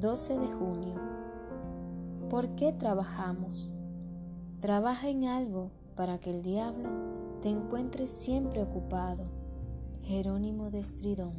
[0.00, 0.94] 12 de junio.
[2.30, 3.74] ¿Por qué trabajamos?
[4.60, 6.88] Trabaja en algo para que el diablo
[7.42, 9.24] te encuentre siempre ocupado.
[10.02, 11.32] Jerónimo de Estridón.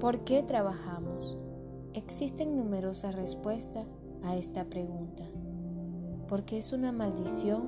[0.00, 1.36] ¿Por qué trabajamos?
[1.92, 3.84] Existen numerosas respuestas
[4.22, 5.24] a esta pregunta.
[6.26, 7.64] Porque es una maldición,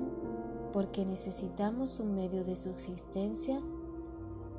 [0.73, 3.61] porque necesitamos un medio de subsistencia,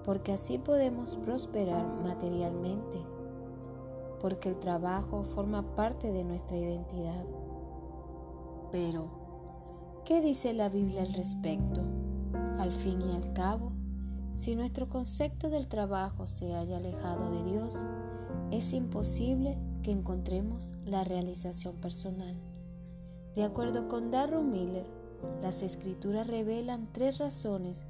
[0.05, 3.10] porque así podemos prosperar materialmente
[4.21, 7.25] porque el trabajo forma parte de nuestra identidad.
[8.71, 11.83] Pero, ¿qué dice la Biblia al respecto?
[12.59, 13.73] Al fin y al cabo,
[14.35, 17.85] si nuestro concepto del trabajo se haya alejado de Dios,
[18.51, 22.37] es imposible que encontremos la realización personal.
[23.35, 24.87] De acuerdo con Darrow Miller,
[25.43, 27.85] las escrituras revelan tres razones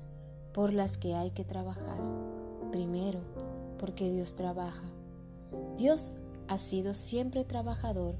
[0.52, 1.98] por las que hay que trabajar.
[2.70, 3.20] Primero,
[3.78, 4.84] porque Dios trabaja.
[5.76, 6.12] Dios
[6.51, 8.16] ha sido siempre trabajador,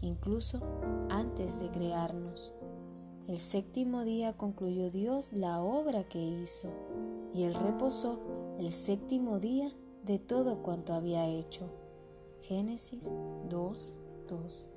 [0.00, 0.62] incluso
[1.10, 2.54] antes de crearnos.
[3.28, 6.70] El séptimo día concluyó Dios la obra que hizo,
[7.34, 8.18] y él reposó
[8.58, 9.70] el séptimo día
[10.04, 11.68] de todo cuanto había hecho.
[12.40, 13.12] Génesis
[13.50, 13.94] 2,
[14.26, 14.70] 2.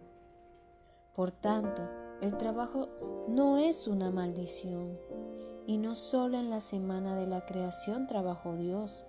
[1.16, 1.84] Por tanto,
[2.22, 2.90] el trabajo
[3.30, 5.00] no es una maldición,
[5.66, 9.06] y no solo en la semana de la creación trabajó Dios,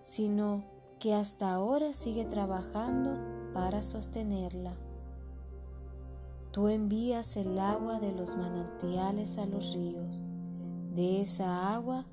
[0.00, 3.18] sino que hasta ahora sigue trabajando
[3.52, 4.74] para sostenerla.
[6.50, 10.20] Tú envías el agua de los manantiales a los ríos.
[10.94, 12.06] De esa agua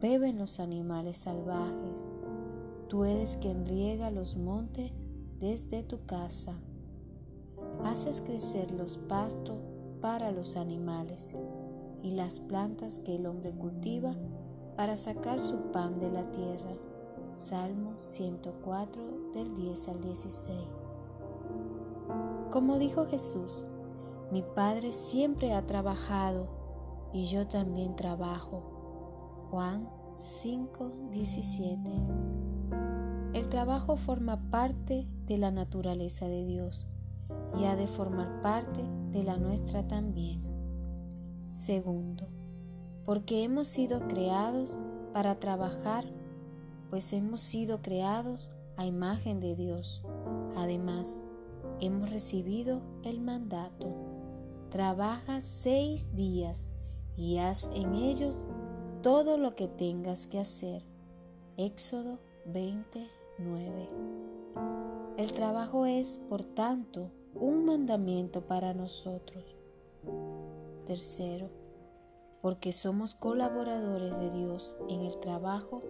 [0.00, 2.04] beben los animales salvajes.
[2.88, 4.92] Tú eres quien riega los montes
[5.38, 6.54] desde tu casa.
[7.84, 9.58] Haces crecer los pastos
[10.00, 11.34] para los animales
[12.02, 14.14] y las plantas que el hombre cultiva
[14.76, 16.76] para sacar su pan de la tierra.
[17.32, 20.58] Salmo 104 del 10 al 16.
[22.50, 23.66] Como dijo Jesús,
[24.30, 26.46] mi Padre siempre ha trabajado
[27.10, 29.48] y yo también trabajo.
[29.50, 31.90] Juan 5, 17.
[33.32, 36.86] El trabajo forma parte de la naturaleza de Dios
[37.58, 40.42] y ha de formar parte de la nuestra también.
[41.50, 42.28] Segundo,
[43.06, 44.76] porque hemos sido creados
[45.14, 46.04] para trabajar
[46.92, 50.04] pues hemos sido creados a imagen de Dios.
[50.56, 51.26] Además,
[51.80, 53.94] hemos recibido el mandato.
[54.68, 56.68] Trabaja seis días
[57.16, 58.44] y haz en ellos
[59.02, 60.84] todo lo que tengas que hacer.
[61.56, 63.88] Éxodo 29.
[65.16, 69.56] El trabajo es, por tanto, un mandamiento para nosotros.
[70.84, 71.48] Tercero,
[72.42, 75.80] porque somos colaboradores de Dios en el trabajo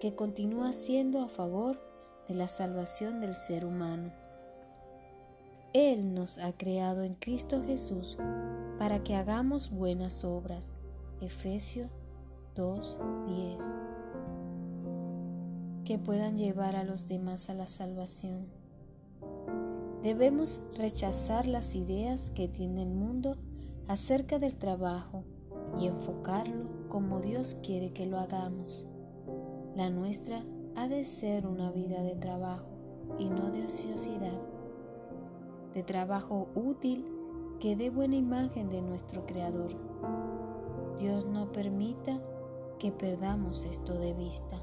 [0.00, 1.80] que continúa siendo a favor
[2.26, 4.12] de la salvación del ser humano.
[5.72, 8.18] Él nos ha creado en Cristo Jesús
[8.78, 10.80] para que hagamos buenas obras.
[11.20, 11.90] Efesios
[12.56, 13.76] 2:10
[15.84, 18.46] que puedan llevar a los demás a la salvación.
[20.02, 23.36] Debemos rechazar las ideas que tiene el mundo
[23.88, 25.24] acerca del trabajo
[25.80, 28.86] y enfocarlo como Dios quiere que lo hagamos.
[29.76, 30.44] La nuestra
[30.74, 32.66] ha de ser una vida de trabajo
[33.18, 34.40] y no de ociosidad,
[35.74, 37.04] de trabajo útil
[37.60, 39.70] que dé buena imagen de nuestro Creador.
[40.98, 42.20] Dios no permita
[42.78, 44.60] que perdamos esto de vista.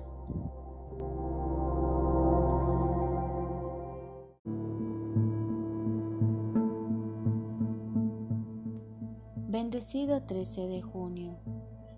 [9.48, 11.38] Bendecido 13 de junio.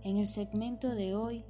[0.04, 1.44] En el segmento de hoy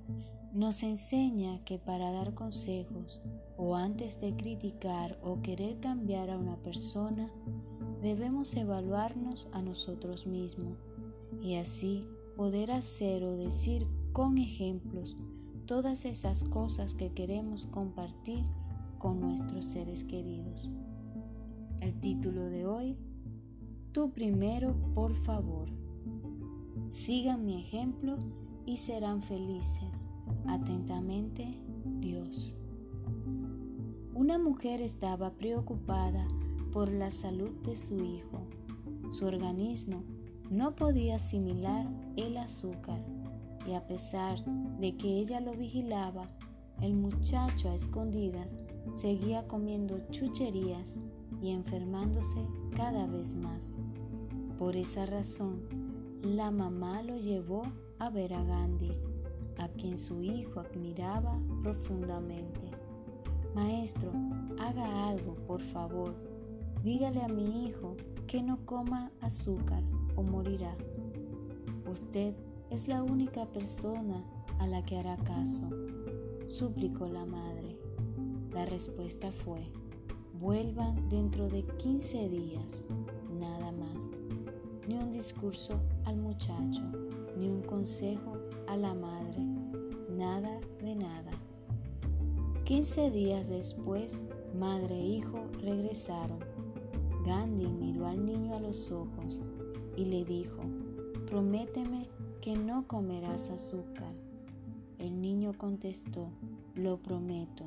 [0.54, 3.22] nos enseña que para dar consejos
[3.58, 7.30] o antes de criticar o querer cambiar a una persona,
[8.02, 10.78] debemos evaluarnos a nosotros mismos
[11.42, 15.18] y así poder hacer o decir con ejemplos
[15.66, 18.44] todas esas cosas que queremos compartir
[18.97, 20.68] con nuestros seres queridos.
[21.79, 22.97] El título de hoy,
[23.91, 25.70] Tú primero, por favor.
[26.91, 28.18] Sigan mi ejemplo
[28.66, 30.09] y serán felices.
[30.47, 31.52] Atentamente,
[31.99, 32.53] Dios.
[34.14, 36.28] Una mujer estaba preocupada
[36.72, 38.47] por la salud de su hijo.
[39.09, 40.03] Su organismo
[40.49, 42.99] no podía asimilar el azúcar
[43.67, 44.43] y a pesar
[44.79, 46.28] de que ella lo vigilaba,
[46.82, 48.58] el muchacho a escondidas
[48.96, 50.97] seguía comiendo chucherías
[51.41, 52.40] y enfermándose
[52.75, 53.75] cada vez más.
[54.58, 55.61] Por esa razón,
[56.22, 57.64] la mamá lo llevó
[57.99, 58.91] a ver a Gandhi
[59.59, 62.72] a quien su hijo admiraba profundamente.
[63.53, 64.11] Maestro,
[64.59, 66.16] haga algo, por favor.
[66.84, 67.96] Dígale a mi hijo
[68.28, 69.84] que no coma azúcar
[70.16, 70.76] o morirá.
[71.90, 72.34] Usted
[72.70, 74.23] es la única persona
[74.59, 75.67] a la que hará caso,
[76.47, 77.78] suplicó la madre.
[78.53, 79.64] La respuesta fue,
[80.40, 82.85] vuelvan dentro de 15 días,
[83.40, 84.11] nada más.
[84.88, 86.84] Ni un discurso al muchacho,
[87.38, 88.34] ni un consejo
[88.67, 89.48] a la madre,
[90.20, 91.32] nada de nada.
[92.66, 94.22] 15 días después,
[94.54, 96.40] madre e hijo regresaron.
[97.26, 99.42] Gandhi miró al niño a los ojos
[99.96, 100.62] y le dijo,
[101.26, 102.10] prométeme
[102.42, 104.14] que no comerás azúcar.
[104.98, 106.30] El niño contestó,
[106.76, 107.64] lo prometo.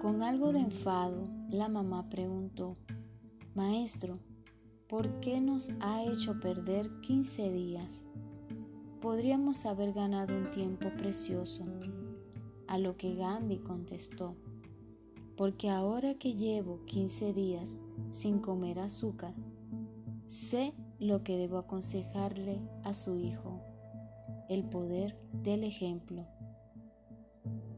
[0.00, 2.74] Con algo de enfado, la mamá preguntó,
[3.56, 4.20] Maestro,
[4.88, 8.04] ¿por qué nos ha hecho perder 15 días?
[9.00, 11.64] Podríamos haber ganado un tiempo precioso.
[12.66, 14.36] A lo que Gandhi contestó,
[15.38, 17.80] porque ahora que llevo 15 días
[18.10, 19.32] sin comer azúcar,
[20.26, 23.62] sé lo que debo aconsejarle a su hijo,
[24.50, 26.26] el poder del ejemplo.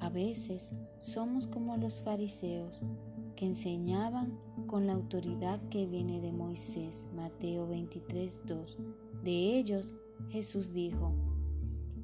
[0.00, 2.80] A veces somos como los fariseos
[3.36, 4.36] que enseñaban
[4.66, 8.78] con la autoridad que viene de Moisés, Mateo 23, 2.
[9.22, 9.94] De ellos
[10.30, 11.14] Jesús dijo,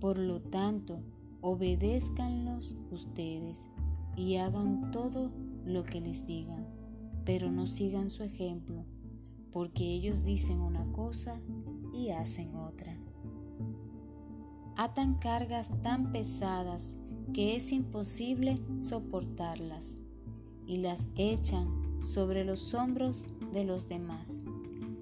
[0.01, 1.01] por lo tanto,
[1.41, 3.59] obedézcanlos ustedes
[4.17, 5.31] y hagan todo
[5.65, 6.67] lo que les digan,
[7.25, 8.85] pero no sigan su ejemplo,
[9.53, 11.41] porque ellos dicen una cosa
[11.93, 12.97] y hacen otra.
[14.77, 16.97] Atan cargas tan pesadas
[17.35, 19.97] que es imposible soportarlas
[20.67, 24.41] y las echan sobre los hombros de los demás,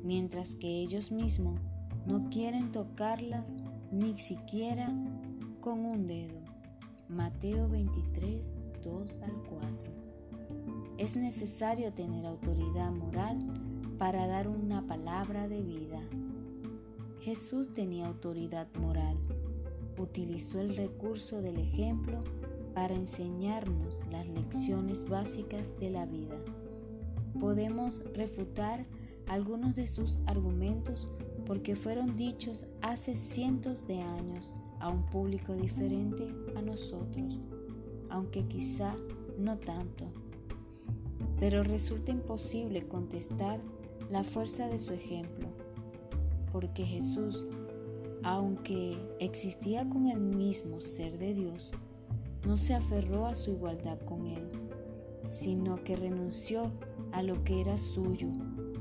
[0.03, 1.61] mientras que ellos mismos
[2.07, 3.55] no quieren tocarlas
[3.91, 4.89] ni siquiera
[5.61, 6.41] con un dedo.
[7.09, 9.91] Mateo 23, 2 al 4.
[10.99, 13.39] Es necesario tener autoridad moral
[13.99, 16.01] para dar una palabra de vida.
[17.21, 19.19] Jesús tenía autoridad moral
[19.99, 22.21] utilizó el recurso del ejemplo
[22.75, 26.37] para enseñarnos las lecciones básicas de la vida.
[27.41, 28.87] Podemos refutar
[29.29, 31.09] algunos de sus argumentos
[31.47, 37.41] porque fueron dichos hace cientos de años a un público diferente a nosotros,
[38.11, 38.95] aunque quizá
[39.39, 40.07] no tanto.
[41.39, 43.61] Pero resulta imposible contestar
[44.11, 45.49] la fuerza de su ejemplo,
[46.53, 47.47] porque Jesús
[48.27, 51.71] aunque existía con el mismo ser de Dios,
[52.45, 54.49] no se aferró a su igualdad con Él,
[55.25, 56.73] sino que renunció
[57.13, 58.29] a lo que era suyo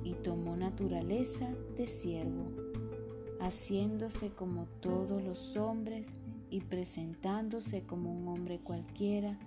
[0.03, 1.47] y tomó naturaleza
[1.77, 2.47] de siervo,
[3.45, 6.13] haciéndose como todos los hombres
[6.49, 9.37] y presentándose como un hombre cualquiera,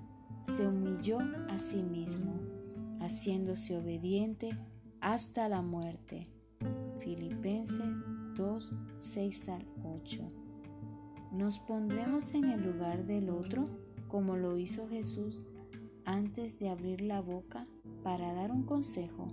[0.42, 1.18] se humilló
[1.48, 2.34] a sí mismo,
[3.00, 4.56] haciéndose obediente
[5.00, 6.28] hasta la muerte.
[6.98, 7.88] Filipenses
[8.36, 10.28] 2, 6 al 8.
[11.32, 13.68] ¿Nos pondremos en el lugar del otro
[14.06, 15.42] como lo hizo Jesús
[16.04, 17.66] antes de abrir la boca
[18.04, 19.28] para dar un consejo?